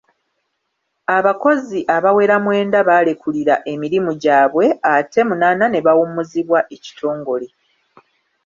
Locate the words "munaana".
5.27-5.65